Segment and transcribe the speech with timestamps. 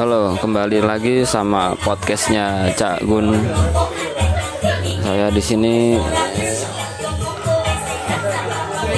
[0.00, 3.36] Halo, kembali lagi sama podcastnya Cak Gun.
[5.04, 6.00] Saya di sini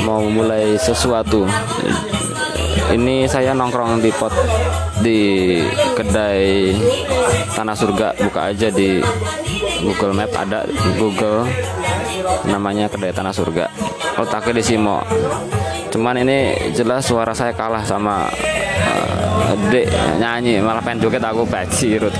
[0.06, 1.42] mau mulai sesuatu.
[2.94, 4.30] Ini saya nongkrong di pot
[5.02, 5.58] di
[5.98, 6.70] kedai
[7.50, 8.14] Tanah Surga.
[8.22, 9.02] Buka aja di
[9.82, 10.62] Google Map ada
[11.02, 11.50] Google
[12.46, 13.66] namanya kedai Tanah Surga.
[14.22, 15.02] Otaknya di Simo.
[15.92, 18.24] Cuman ini jelas suara saya kalah sama
[19.44, 19.52] uh,
[20.16, 22.16] nyanyi malah pengen joget aku baci rut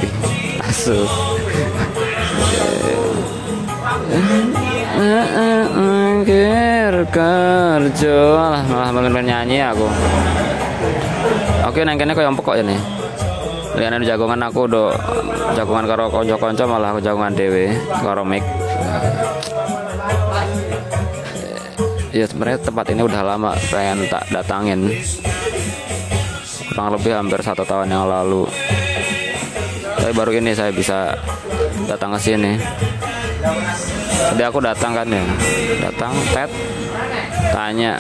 [0.61, 1.09] asu.
[7.13, 9.89] Kerja lah malah pengen nyanyi aku.
[11.67, 13.03] Oke neng kene kau yang pokok nih
[13.73, 14.93] lihat jagongan aku do
[15.57, 17.73] jagongan karo konco-konco malah aku jagongan dewe
[18.05, 18.45] karo mic
[22.13, 24.93] ya sebenarnya tempat ini udah lama pengen tak datangin.
[26.73, 28.45] Kurang lebih hampir satu tahun yang lalu.
[29.97, 31.17] Tapi baru ini saya bisa
[31.89, 32.61] datang ke sini.
[34.33, 35.25] Jadi aku datang kan ya.
[35.89, 36.51] Datang tet
[37.53, 37.97] tanya.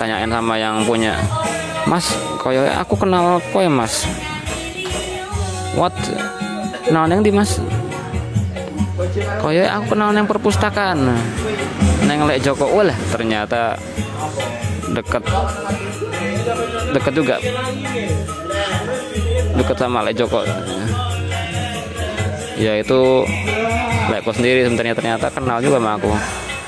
[0.00, 1.16] Tanyain sama yang punya.
[1.84, 2.08] Mas
[2.40, 4.08] koyo aku kenal koyo mas.
[5.76, 5.92] What?
[6.88, 7.60] Kenal yang di mas?
[9.40, 11.04] Koyo aku kenal yang perpustakaan
[12.06, 13.78] neng lek Joko lah ternyata
[14.90, 15.22] deket
[16.90, 17.36] deket juga
[19.54, 20.42] deket sama lek Joko
[22.60, 23.24] ya itu
[24.10, 26.12] lekku sendiri sebenarnya ternyata kenal juga sama aku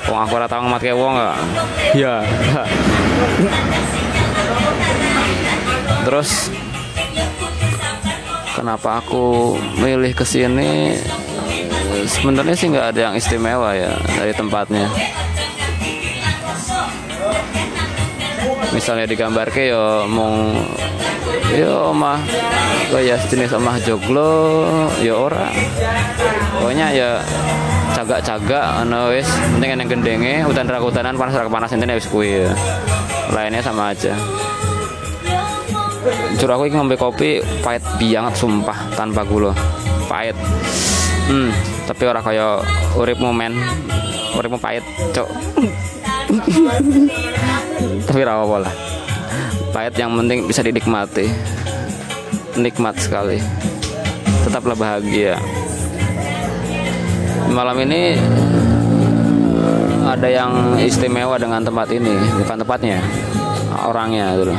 [0.03, 1.37] Wong aku ora tau ngemat wong gak?
[1.95, 2.15] Ya.
[6.03, 6.51] Terus
[8.51, 10.99] kenapa aku milih ke sini?
[12.03, 14.87] Sebenarnya sih nggak ada yang istimewa ya dari tempatnya.
[18.73, 20.57] misalnya digambar ke yo mong
[21.53, 22.17] yo omah
[22.89, 24.33] ya jenis omah joglo
[24.99, 25.53] yo ora.
[26.57, 27.09] Pokoknya ya
[27.93, 32.51] cagak-cagak ana wis penting yang gendenge hutan rakutanan panas rak panas intine wis kuwi ya.
[33.29, 34.17] lainnya sama aja.
[36.41, 39.53] Curah aku ngombe kopi pahit banget sumpah tanpa gula.
[40.09, 40.35] Pahit.
[41.29, 42.63] Hmm tapi orang kaya
[43.19, 43.53] momen
[44.33, 45.29] uripmu pahit cok
[48.07, 48.71] tapi rawa pola
[49.73, 51.25] pahit yang penting bisa dinikmati.
[52.53, 53.41] Nikmat sekali.
[54.45, 55.41] Tetaplah bahagia.
[57.49, 58.13] Malam ini
[60.05, 62.13] ada yang istimewa dengan tempat ini.
[62.37, 63.01] Bukan tempatnya
[63.73, 64.53] orangnya dulu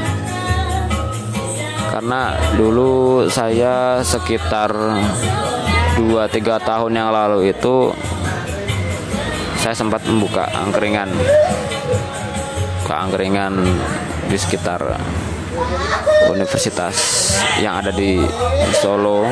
[1.95, 4.75] karena dulu saya sekitar
[5.95, 7.95] 2-3 tahun yang lalu itu
[9.63, 11.09] saya sempat membuka angkringan.
[12.85, 13.65] Keangkringan
[14.29, 14.83] di sekitar
[16.29, 16.97] universitas
[17.63, 18.21] yang ada di
[18.77, 19.25] Solo.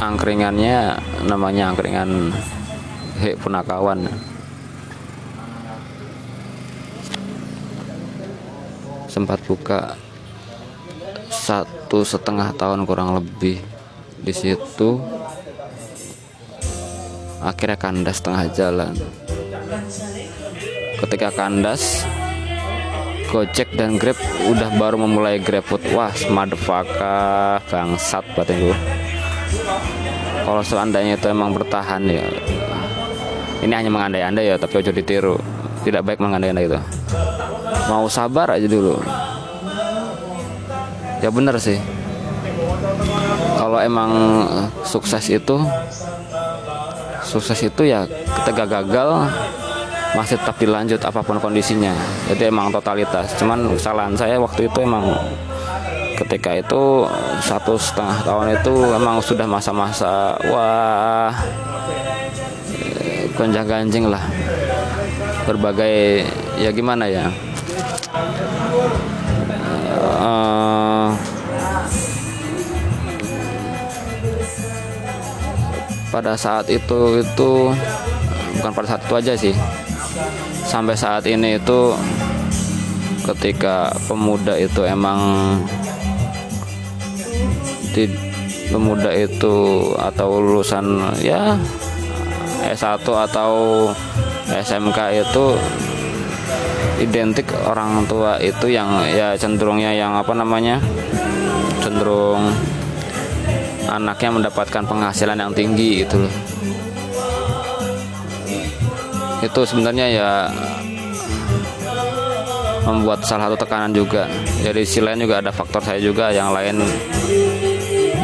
[0.00, 2.32] Angkringannya namanya angkringan
[3.18, 4.06] Hek Punakawan.
[9.10, 9.94] Sempat buka
[11.44, 13.60] satu setengah tahun kurang lebih
[14.24, 14.96] di situ.
[17.44, 18.96] Akhirnya kandas tengah jalan.
[21.04, 22.08] Ketika kandas
[23.28, 24.16] Gojek dan Grab
[24.48, 25.92] udah baru memulai GrabFood.
[25.92, 28.78] Wah motherfucker bangsat batin gue
[30.44, 32.24] kalau seandainya itu emang bertahan ya.
[33.64, 35.36] Ini hanya mengandai-andai ya tapi ojo ditiru.
[35.84, 36.80] Tidak baik mengandai-andai itu.
[37.88, 39.23] Mau sabar aja dulu
[41.20, 41.78] ya bener sih.
[43.54, 44.10] Kalau emang
[44.86, 45.56] sukses itu
[47.24, 48.04] sukses itu ya
[48.42, 49.26] ketika gagal
[50.14, 51.90] masih tetap dilanjut apa pun kondisinya.
[52.30, 53.34] Jadi emang totalitas.
[53.34, 55.10] Cuman kesalahan saya waktu itu emang
[56.14, 57.02] ketika itu
[57.42, 61.34] satu setengah tahun itu emang sudah masa-masa wah
[63.34, 64.22] gonjang ganjing lah.
[65.50, 66.24] Berbagai
[66.62, 67.26] ya gimana ya?
[70.14, 70.63] Uh,
[76.14, 77.74] pada saat itu itu
[78.54, 79.54] bukan pada saat itu aja sih.
[80.62, 81.90] Sampai saat ini itu
[83.26, 85.18] ketika pemuda itu emang
[87.90, 88.06] di
[88.70, 91.58] pemuda itu atau lulusan ya
[92.62, 93.52] S1 atau
[94.54, 95.46] SMK itu
[97.02, 100.78] identik orang tua itu yang ya cenderungnya yang apa namanya
[101.82, 102.54] cenderung
[103.88, 106.34] anaknya mendapatkan penghasilan yang tinggi gitu loh.
[109.44, 110.30] Itu sebenarnya ya
[112.84, 114.28] membuat salah satu tekanan juga.
[114.64, 116.80] Jadi si lain juga ada faktor saya juga yang lain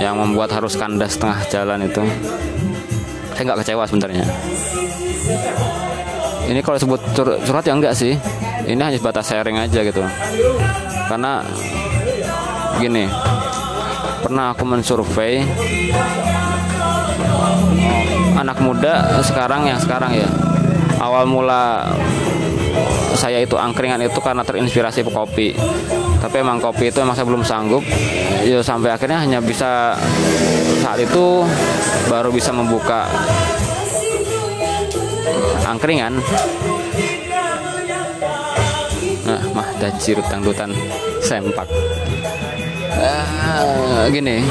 [0.01, 2.05] yang membuat harus kandas tengah jalan itu.
[3.37, 4.25] Saya nggak kecewa sebenarnya.
[6.49, 8.17] Ini kalau sebut curhat ya enggak sih.
[8.65, 10.05] Ini hanya sebatas sharing aja gitu.
[11.09, 11.45] Karena
[12.81, 13.05] gini
[14.21, 15.43] pernah aku mensurvei
[18.37, 20.29] anak muda sekarang yang sekarang ya.
[21.01, 21.89] Awal mula
[23.17, 25.57] saya itu angkringan itu karena terinspirasi kopi.
[26.21, 27.85] Tapi emang kopi itu emang saya belum sanggup.
[28.45, 29.97] Ya sampai akhirnya hanya bisa
[30.85, 31.45] saat itu
[32.09, 33.09] baru bisa membuka
[35.65, 36.21] angkringan.
[39.25, 40.73] Nah mah dajir tangdutan
[41.25, 41.69] sempak
[42.99, 44.43] uh, gini.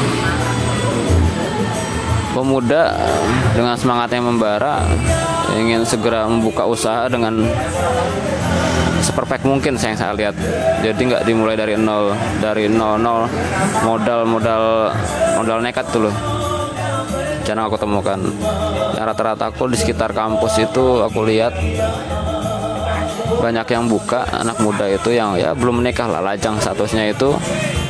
[2.30, 2.96] Pemuda
[3.58, 4.86] dengan semangat yang membara
[5.58, 7.42] ingin segera membuka usaha dengan
[9.02, 10.36] seperfect mungkin saya yang saya lihat.
[10.86, 13.26] Jadi nggak dimulai dari nol dari nol nol
[13.84, 14.94] modal modal
[15.42, 16.16] modal nekat tuh loh.
[17.44, 18.20] Jarang aku temukan.
[18.94, 21.56] Rata-rata aku di sekitar kampus itu aku lihat
[23.38, 27.30] banyak yang buka anak muda itu yang ya belum menikah lah lajang statusnya itu.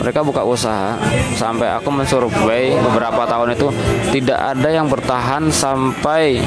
[0.03, 1.00] Mereka buka usaha.
[1.39, 3.71] Sampai aku mensurvei beberapa tahun itu
[4.12, 6.44] tidak ada yang bertahan sampai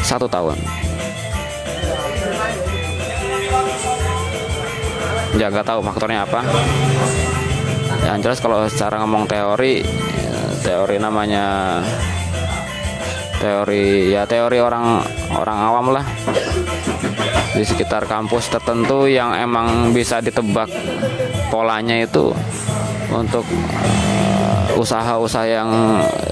[0.00, 0.56] satu tahun.
[5.36, 6.40] Ya nggak tahu faktornya apa.
[8.08, 9.84] Yang jelas kalau secara ngomong teori
[10.62, 11.78] teori namanya
[13.42, 15.02] teori ya teori orang
[15.34, 16.04] orang awam lah
[17.62, 20.66] di sekitar kampus tertentu yang emang bisa ditebak
[21.46, 22.34] polanya itu
[23.14, 25.70] untuk uh, usaha-usaha yang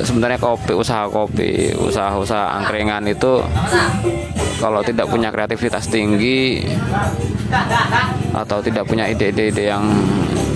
[0.02, 3.38] sebenarnya kopi usaha kopi usaha-usaha angkringan itu
[4.58, 6.66] kalau tidak punya kreativitas tinggi
[8.34, 9.86] atau tidak punya ide-ide yang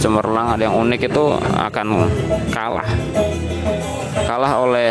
[0.02, 2.10] cemerlang ada yang unik itu akan
[2.50, 2.88] kalah.
[4.26, 4.90] Kalah oleh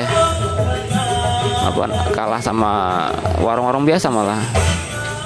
[1.63, 1.83] apa
[2.15, 2.71] kalah sama
[3.43, 4.39] warung-warung biasa malah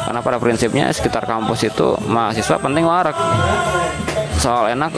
[0.07, 3.11] karena pada prinsipnya sekitar kampus itu mahasiswa penting warak.
[4.39, 4.95] Soal enak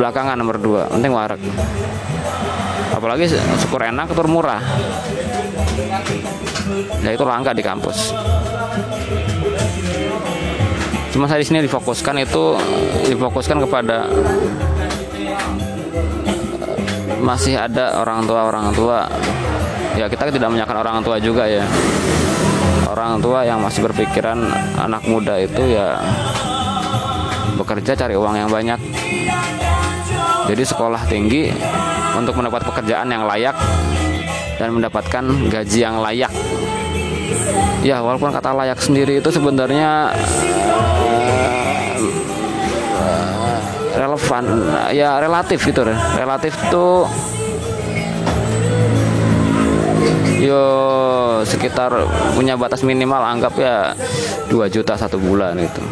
[0.00, 1.36] belakangan nomor dua penting warak.
[2.96, 3.28] Apalagi
[3.60, 4.64] syukur enak tur murah.
[7.04, 8.16] Ya itu langka di kampus.
[11.12, 12.56] Cuma saya di sini difokuskan itu
[13.04, 14.08] difokuskan kepada
[17.20, 19.04] masih ada orang tua orang tua.
[19.92, 21.68] Ya kita tidak menyalahkan orang tua juga ya
[22.90, 26.02] orang tua yang masih berpikiran anak muda itu ya
[27.54, 28.80] bekerja cari uang yang banyak.
[30.50, 31.54] Jadi sekolah tinggi
[32.18, 33.54] untuk mendapat pekerjaan yang layak
[34.58, 36.32] dan mendapatkan gaji yang layak.
[37.86, 40.10] Ya walaupun kata layak sendiri itu sebenarnya
[42.98, 43.58] uh,
[43.94, 44.44] relevan
[44.90, 45.86] ya relatif gitu
[46.18, 47.06] relatif tuh
[50.40, 50.64] yo
[51.44, 51.92] sekitar
[52.32, 53.92] punya batas minimal anggap ya
[54.48, 55.82] 2 juta satu bulan itu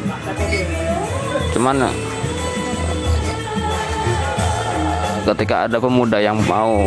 [1.53, 1.93] cuman
[5.29, 6.81] ketika ada pemuda yang mau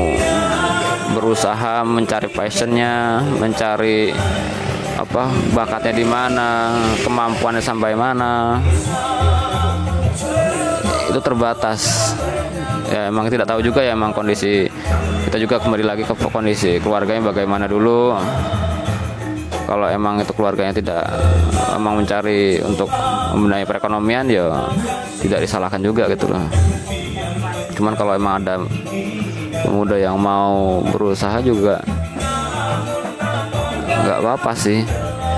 [1.14, 4.10] berusaha mencari passionnya mencari
[4.98, 6.74] apa bakatnya di mana
[7.06, 8.62] kemampuannya sampai mana
[11.12, 12.14] itu terbatas.
[12.88, 14.68] Ya emang tidak tahu juga ya emang kondisi
[15.28, 18.16] kita juga kembali lagi ke kondisi keluarganya bagaimana dulu.
[19.72, 21.08] Kalau emang itu keluarganya tidak
[21.72, 22.92] emang mencari untuk
[23.32, 24.68] membenahi perekonomian ya
[25.24, 26.44] tidak disalahkan juga gitu loh.
[27.78, 28.60] Cuman kalau emang ada
[29.64, 31.80] pemuda yang mau berusaha juga
[34.04, 34.84] nggak apa-apa sih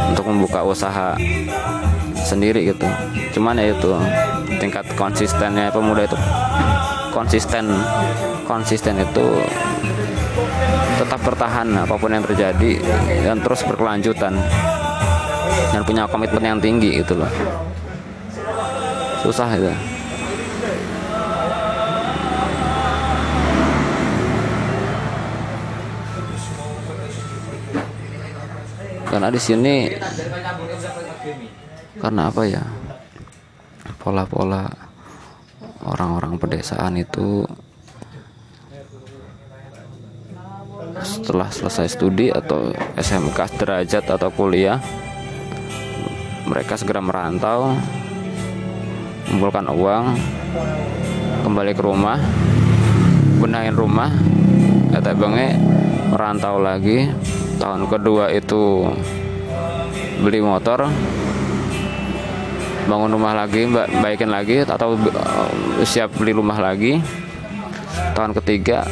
[0.10, 1.14] untuk membuka usaha
[2.18, 2.90] sendiri gitu.
[3.38, 3.94] Cuman ya itu
[4.58, 6.18] tingkat konsistennya pemuda itu
[7.14, 7.70] konsisten
[8.50, 9.28] konsisten itu
[10.98, 12.82] tetap bertahan apa pun yang terjadi
[13.22, 14.34] dan terus berkelanjutan
[15.70, 17.30] dan punya komitmen yang tinggi gitu loh.
[19.22, 19.70] Susah itu.
[29.14, 29.94] Karena di sini
[32.02, 32.66] karena apa ya?
[34.02, 34.83] Pola-pola
[35.84, 37.44] orang-orang pedesaan itu
[41.04, 44.80] setelah selesai studi atau SMK derajat atau kuliah
[46.48, 47.76] mereka segera merantau
[49.28, 50.06] mengumpulkan uang
[51.44, 52.20] kembali ke rumah
[53.44, 54.08] benahin rumah
[54.94, 55.58] kata bange
[56.14, 57.10] merantau lagi.
[57.58, 58.86] Tahun kedua itu
[60.22, 60.86] beli motor
[62.86, 65.00] bangun rumah lagi ba- baikin lagi atau
[65.84, 67.00] siap beli rumah lagi.
[68.14, 68.86] Tahun ketiga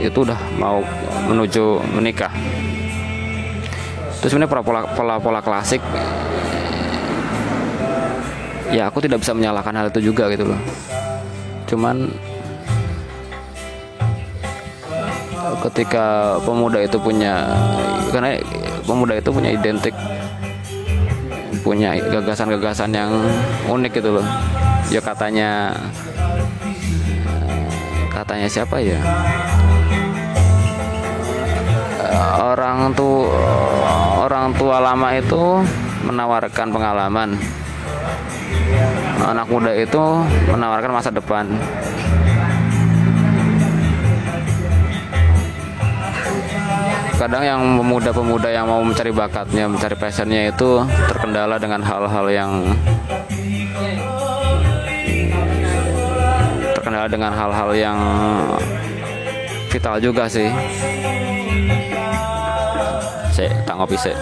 [0.00, 0.84] itu udah mau
[1.28, 2.32] menuju menikah.
[4.20, 5.80] Itu sebenarnya pola pola pola klasik
[8.74, 10.60] ya aku tidak bisa menyalahkan hal itu juga gitu loh.
[11.70, 12.10] Cuman
[15.70, 17.46] ketika pemuda itu punya
[18.10, 18.42] karena
[18.82, 19.94] pemuda itu punya identik
[21.64, 23.08] punya gagasan-gagasan yang
[23.66, 24.26] unik gitu loh.
[24.92, 25.72] Ya katanya
[28.12, 29.00] katanya siapa ya?
[32.36, 33.26] Orang tuh
[34.20, 35.64] orang tua lama itu
[36.04, 37.40] menawarkan pengalaman.
[39.24, 40.02] Anak muda itu
[40.52, 41.48] menawarkan masa depan
[47.24, 52.52] kadang yang pemuda-pemuda yang mau mencari bakatnya mencari passionnya itu terkendala dengan hal-hal yang
[56.76, 57.98] terkendala dengan hal-hal yang
[59.72, 60.52] vital juga sih.
[63.32, 64.12] Saya tak ngopi sih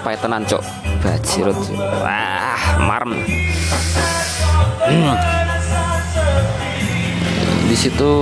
[0.00, 0.62] kopinya pahit tenan cok
[1.04, 1.58] bajirut
[2.00, 3.12] wah marem
[4.80, 5.14] Hmm.
[7.68, 8.12] di situ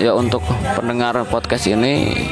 [0.00, 0.42] ya untuk
[0.74, 2.26] pendengar podcast ini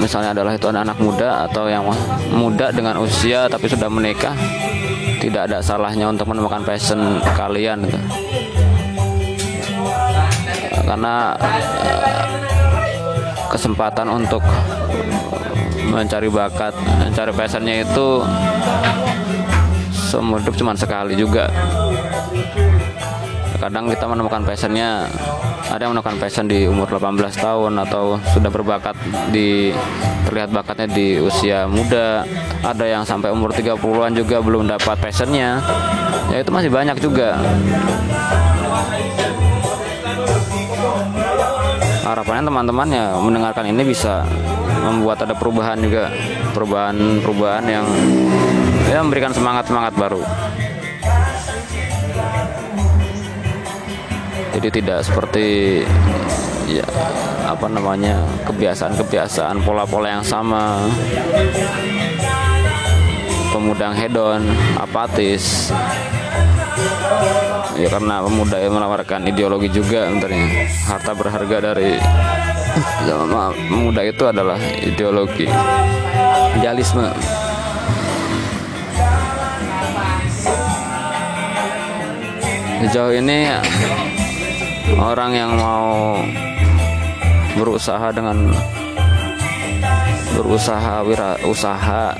[0.00, 1.84] misalnya adalah itu anak-anak muda atau yang
[2.32, 4.34] muda dengan usia tapi sudah menikah
[5.20, 7.98] tidak ada salahnya untuk menemukan passion kalian gitu.
[10.88, 12.24] Karena eh,
[13.52, 14.40] kesempatan untuk
[15.92, 18.24] mencari bakat mencari passionnya itu
[19.92, 21.52] seumur hidup cuma sekali juga.
[23.58, 25.04] Kadang kita menemukan passionnya
[25.68, 28.96] ada yang menemukan passion di umur 18 tahun atau sudah berbakat
[29.28, 29.74] di
[30.24, 32.24] terlihat bakatnya di usia muda.
[32.64, 35.60] Ada yang sampai umur 30-an juga belum dapat passionnya
[36.28, 37.40] ya itu masih banyak juga
[42.12, 44.24] harapannya teman-teman ya mendengarkan ini bisa
[44.84, 46.08] membuat ada perubahan juga.
[46.56, 47.86] Perubahan-perubahan yang
[48.88, 50.24] ya memberikan semangat-semangat baru.
[54.58, 55.46] Jadi tidak seperti
[56.66, 56.86] ya
[57.46, 60.82] apa namanya kebiasaan-kebiasaan pola-pola yang sama.
[63.48, 64.42] Pemuda yang hedon
[64.76, 65.72] apatis
[67.78, 70.46] ya karena pemuda yang menawarkan ideologi juga sebenarnya.
[70.90, 71.94] Harta berharga dari
[73.06, 75.46] sama pemuda itu adalah ideologi.
[76.58, 77.06] Idealisme.
[82.78, 83.50] Sejauh ini
[84.98, 86.18] orang yang mau
[87.58, 88.54] berusaha dengan
[90.38, 92.14] berusaha wira usaha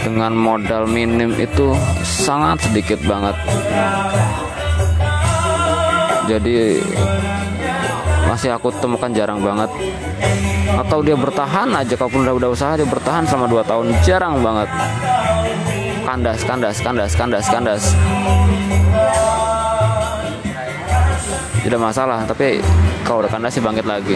[0.00, 1.74] dengan modal minim itu
[2.06, 3.34] sangat sedikit banget
[6.30, 6.78] jadi
[8.30, 9.66] masih aku temukan jarang banget.
[10.78, 13.86] Atau dia bertahan aja kalaupun udah udah usaha dia bertahan selama 2 tahun.
[14.06, 14.70] Jarang banget.
[16.06, 17.82] Kandas kandas kandas kandas kandas.
[21.66, 22.62] Tidak masalah tapi
[23.02, 24.14] kalau udah kandas sih bangkit lagi.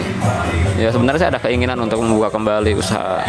[0.79, 3.19] Ya sebenarnya saya ada keinginan untuk membuka kembali usaha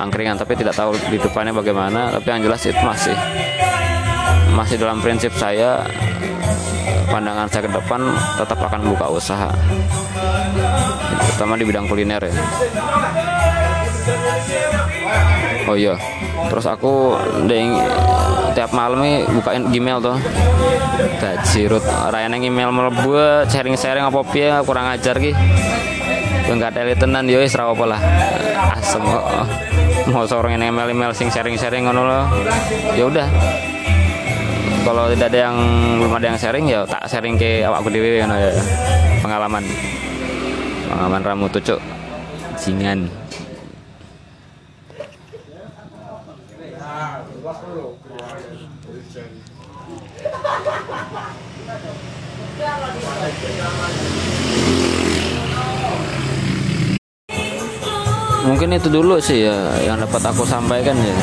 [0.00, 2.08] angkringan tapi tidak tahu di depannya bagaimana.
[2.16, 3.16] Tapi yang jelas itu masih
[4.56, 5.84] masih dalam prinsip saya
[7.12, 8.00] pandangan saya ke depan
[8.40, 9.52] tetap akan buka usaha.
[11.28, 12.34] Terutama di bidang kuliner ya.
[15.68, 15.94] Oh iya.
[16.48, 17.12] Terus aku
[17.44, 17.76] ding
[18.56, 20.16] tiap malam nih bukain Gmail tuh.
[21.20, 21.84] Bajirut.
[21.84, 25.36] Rayane email mlebu sharing-sharing apa piye kurang ajar ki.
[26.48, 28.00] Enggak teli tenan yo wis apa lah.
[28.72, 29.24] Asem kok
[30.10, 32.24] mau sorong email-email sing sharing-sharing ngono loh
[32.98, 33.26] ya udah
[34.82, 35.56] kalau tidak ada yang
[36.02, 38.50] belum ada yang sharing ya tak sharing ke awakku dewe ngono ya.
[39.22, 39.62] Pengalaman.
[40.90, 41.78] Pengalaman ramu tucuk.
[42.58, 43.06] Jingan.
[58.42, 59.54] Mungkin itu dulu sih ya
[59.86, 61.14] yang dapat aku sampaikan ya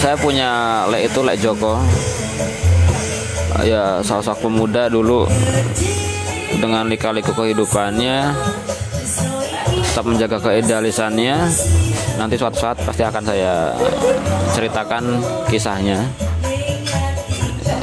[0.00, 1.76] saya punya lek itu lek Joko.
[3.60, 5.28] Ya sosok pemuda dulu
[6.56, 8.32] dengan lika-liku kehidupannya
[9.90, 11.36] tetap menjaga keidealisannya.
[12.16, 13.76] Nanti suatu saat pasti akan saya
[14.56, 15.04] ceritakan
[15.52, 16.04] kisahnya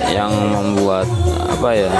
[0.09, 1.05] yang membuat
[1.51, 1.91] apa ya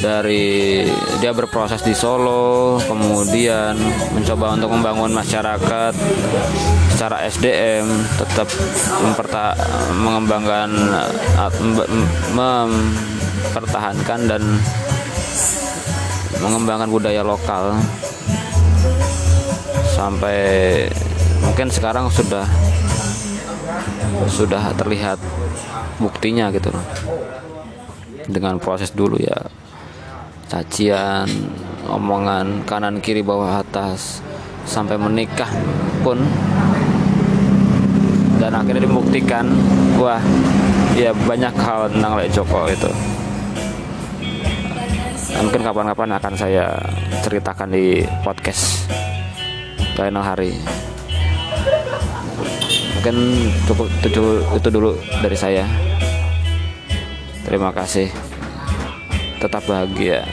[0.00, 0.84] dari
[1.24, 3.76] dia berproses di Solo kemudian
[4.12, 5.92] mencoba untuk membangun masyarakat
[6.92, 7.88] secara SDM
[8.20, 8.48] tetap
[9.00, 9.56] memperta
[9.96, 10.68] mengembangkan
[12.36, 14.42] mempertahankan dan
[16.40, 17.76] mengembangkan budaya lokal.
[19.96, 20.84] Sampai
[21.40, 22.44] mungkin sekarang sudah
[24.28, 25.16] sudah terlihat
[25.96, 26.84] buktinya gitu loh.
[28.26, 29.65] Dengan proses dulu ya
[30.46, 31.26] cacian
[31.90, 34.22] omongan kanan kiri bawah atas
[34.66, 35.48] sampai menikah
[36.02, 36.18] pun.
[38.36, 39.48] Dan akhirnya dibuktikan
[39.96, 40.20] wah
[40.92, 42.90] ya banyak hal tentang Lek Joko itu.
[45.36, 46.64] Mungkin kapan-kapan akan saya
[47.24, 48.88] ceritakan di podcast
[49.96, 50.52] lain hari.
[53.00, 53.16] Mungkin
[53.68, 55.64] cukup itu, itu dulu dari saya.
[57.46, 58.25] Terima kasih
[59.40, 60.24] tetap bahagia.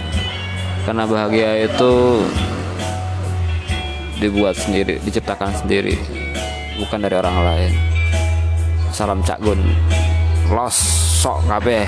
[0.83, 2.23] Karena bahagia itu
[4.19, 5.99] dibuat sendiri diciptakan sendiri
[6.79, 7.71] bukan dari orang lain.
[8.93, 9.59] Salam cak gun.
[10.51, 10.75] Los
[11.23, 11.87] sok kabeh